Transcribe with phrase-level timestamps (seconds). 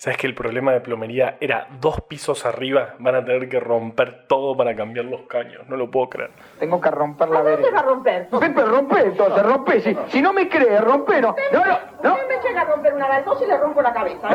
[0.00, 2.94] ¿Sabes que el problema de plomería era dos pisos arriba?
[3.00, 5.68] Van a tener que romper todo para cambiar los caños.
[5.68, 6.30] No lo puedo creer.
[6.58, 7.70] Tengo que romper la ¿A dónde vereda.
[7.74, 8.28] va a romper?
[8.30, 9.80] Pepe, rompe entonces, rompe.
[9.82, 11.20] Si, si no me crees, rompe.
[11.20, 12.16] No, no, no.
[12.26, 14.28] me llega a romper una baldosa y le rompo la cabeza.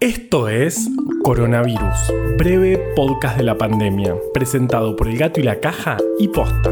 [0.00, 0.86] Esto es
[1.24, 6.70] Coronavirus, breve podcast de la pandemia, presentado por El Gato y la Caja y Posta.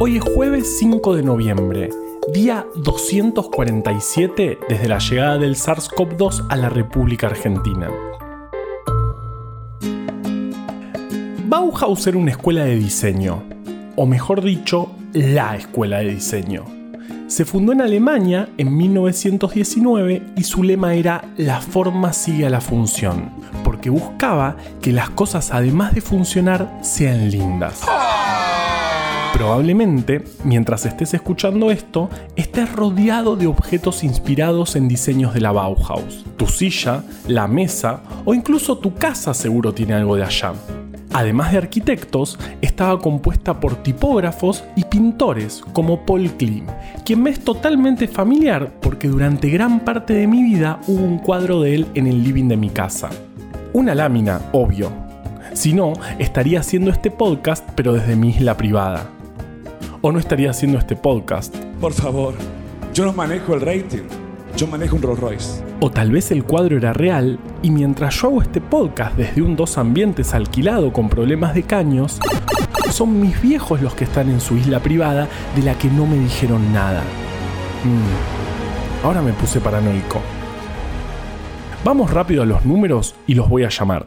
[0.00, 1.90] Hoy es jueves 5 de noviembre,
[2.32, 7.88] día 247 desde la llegada del SARS-CoV-2 a la República Argentina.
[11.46, 13.44] Bauhaus era una escuela de diseño,
[13.94, 16.64] o mejor dicho, la escuela de diseño.
[17.28, 22.60] Se fundó en Alemania en 1919 y su lema era La forma sigue a la
[22.60, 23.30] función,
[23.62, 27.82] porque buscaba que las cosas además de funcionar sean lindas.
[29.36, 36.24] Probablemente, mientras estés escuchando esto, estés rodeado de objetos inspirados en diseños de la Bauhaus.
[36.38, 40.54] Tu silla, la mesa o incluso tu casa seguro tiene algo de allá.
[41.12, 46.64] Además de arquitectos, estaba compuesta por tipógrafos y pintores como Paul Klee,
[47.04, 51.60] quien me es totalmente familiar porque durante gran parte de mi vida hubo un cuadro
[51.60, 53.10] de él en el living de mi casa.
[53.74, 54.90] Una lámina, obvio.
[55.52, 59.10] Si no, estaría haciendo este podcast pero desde mi isla privada.
[60.06, 61.52] O no estaría haciendo este podcast.
[61.80, 62.34] Por favor,
[62.94, 64.04] yo no manejo el rating,
[64.56, 65.64] yo manejo un Rolls Royce.
[65.80, 69.56] O tal vez el cuadro era real y mientras yo hago este podcast desde un
[69.56, 72.20] dos ambientes alquilado con problemas de caños,
[72.92, 75.26] son mis viejos los que están en su isla privada
[75.56, 77.02] de la que no me dijeron nada.
[77.82, 80.20] Mm, ahora me puse paranoico.
[81.84, 84.06] Vamos rápido a los números y los voy a llamar.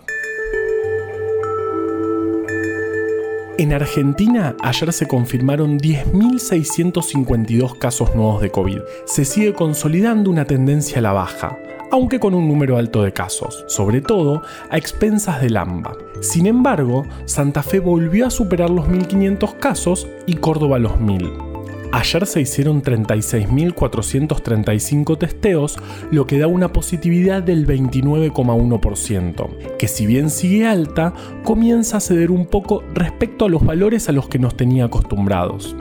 [3.59, 8.79] En Argentina ayer se confirmaron 10.652 casos nuevos de COVID.
[9.03, 11.59] Se sigue consolidando una tendencia a la baja,
[11.91, 15.91] aunque con un número alto de casos, sobre todo a expensas del AMBA.
[16.21, 21.48] Sin embargo, Santa Fe volvió a superar los 1.500 casos y Córdoba los 1.000.
[21.91, 25.79] Ayer se hicieron 36.435 testeos,
[26.11, 32.29] lo que da una positividad del 29,1%, que si bien sigue alta, comienza a ceder
[32.29, 35.75] un poco respecto a los valores a los que nos tenía acostumbrados.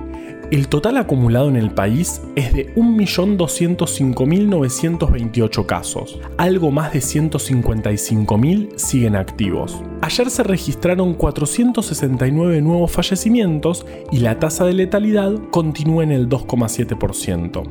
[0.51, 9.15] El total acumulado en el país es de 1.205.928 casos, algo más de 155.000 siguen
[9.15, 9.83] activos.
[10.01, 17.63] Ayer se registraron 469 nuevos fallecimientos y la tasa de letalidad continúa en el 2,7%.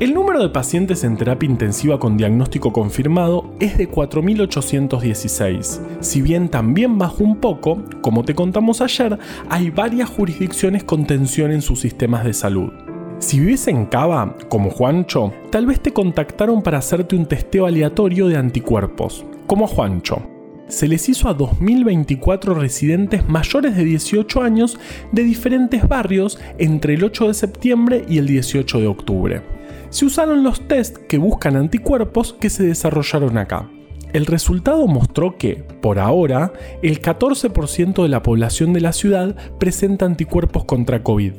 [0.00, 5.80] El número de pacientes en terapia intensiva con diagnóstico confirmado es de 4.816.
[6.00, 9.18] Si bien también bajó un poco, como te contamos ayer,
[9.50, 12.72] hay varias jurisdicciones con tensión en sus sistemas de salud.
[13.18, 18.28] Si vives en Cava, como Juancho, tal vez te contactaron para hacerte un testeo aleatorio
[18.28, 20.22] de anticuerpos, como Juancho.
[20.68, 24.78] Se les hizo a 2024 residentes mayores de 18 años
[25.12, 29.42] de diferentes barrios entre el 8 de septiembre y el 18 de octubre.
[29.90, 33.70] Se usaron los test que buscan anticuerpos que se desarrollaron acá.
[34.12, 36.52] El resultado mostró que, por ahora,
[36.82, 41.32] el 14% de la población de la ciudad presenta anticuerpos contra COVID,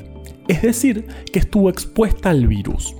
[0.47, 2.95] es decir, que estuvo expuesta al virus.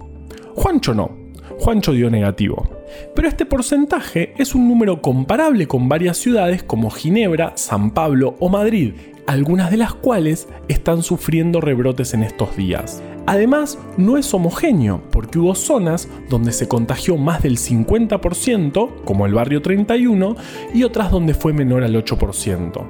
[0.55, 1.25] Juancho no,
[1.59, 2.69] Juancho dio negativo.
[3.15, 8.49] Pero este porcentaje es un número comparable con varias ciudades como Ginebra, San Pablo o
[8.49, 8.93] Madrid,
[9.27, 13.01] algunas de las cuales están sufriendo rebrotes en estos días.
[13.25, 19.33] Además, no es homogéneo, porque hubo zonas donde se contagió más del 50%, como el
[19.33, 20.35] barrio 31,
[20.73, 22.85] y otras donde fue menor al 8%.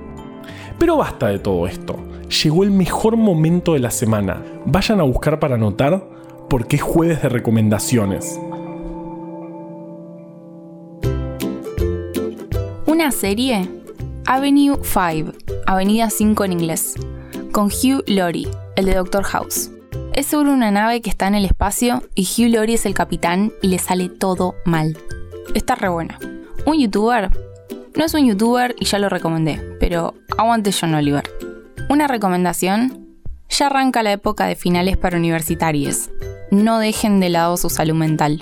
[0.77, 1.97] Pero basta de todo esto.
[2.29, 4.43] Llegó el mejor momento de la semana.
[4.65, 6.03] Vayan a buscar para anotar
[6.49, 8.39] porque es jueves de recomendaciones.
[12.87, 13.69] Una serie,
[14.25, 15.33] Avenue 5,
[15.67, 16.95] Avenida 5 en inglés,
[17.51, 19.69] con Hugh Laurie, el de Doctor House.
[20.13, 23.51] Es sobre una nave que está en el espacio y Hugh Laurie es el capitán
[23.61, 24.97] y le sale todo mal.
[25.53, 26.17] Está re buena.
[26.65, 27.29] Un youtuber.
[27.95, 31.23] No es un youtuber y ya lo recomendé, pero aguante John Oliver.
[31.87, 33.05] Una recomendación.
[33.47, 36.09] Ya arranca la época de finales para universitarios.
[36.49, 38.41] No dejen de lado su salud mental.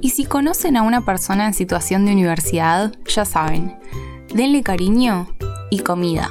[0.00, 3.78] Y si conocen a una persona en situación de universidad, ya saben,
[4.34, 5.28] denle cariño
[5.70, 6.30] y comida.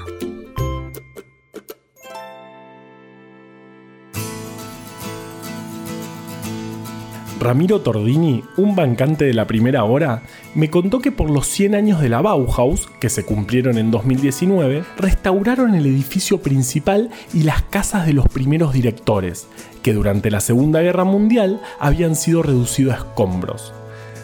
[7.40, 10.24] Ramiro Tordini, un bancante de la primera hora,
[10.56, 14.84] me contó que por los 100 años de la Bauhaus, que se cumplieron en 2019,
[14.98, 19.48] restauraron el edificio principal y las casas de los primeros directores,
[19.82, 23.74] que durante la Segunda Guerra Mundial habían sido reducidos a escombros.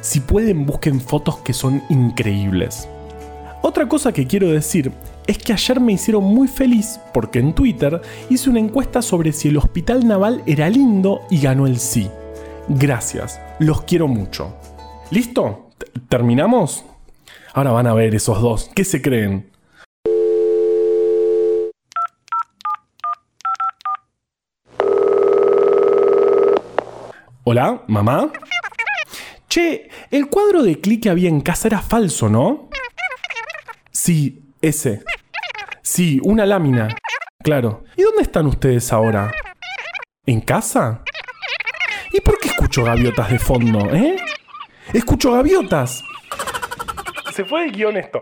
[0.02, 2.90] Si pueden, busquen fotos que son increíbles.
[3.62, 4.92] Otra cosa que quiero decir
[5.26, 9.48] es que ayer me hicieron muy feliz porque en Twitter hice una encuesta sobre si
[9.48, 12.10] el hospital naval era lindo y ganó el sí.
[12.68, 14.58] Gracias, los quiero mucho.
[15.12, 15.70] ¿Listo?
[16.10, 16.84] ¿Terminamos?
[17.54, 18.72] Ahora van a ver esos dos.
[18.74, 19.52] ¿Qué se creen?
[27.44, 28.32] Hola, mamá.
[29.48, 32.70] Che, el cuadro de clic que había en casa era falso, ¿no?
[33.92, 35.04] Sí, ese.
[35.84, 36.96] Sí, una lámina.
[37.44, 37.84] Claro.
[37.96, 39.32] ¿Y dónde están ustedes ahora?
[40.26, 41.04] ¿En casa?
[42.12, 44.18] ¿Y por qué escucho gaviotas de fondo, eh?
[44.92, 46.04] ¡Escucho gaviotas!
[47.34, 48.22] Se fue el guion esto.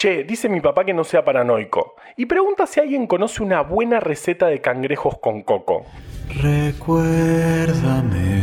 [0.00, 1.94] Che, dice mi papá que no sea paranoico.
[2.16, 5.84] Y pregunta si alguien conoce una buena receta de cangrejos con coco.
[6.40, 8.39] Recuérdame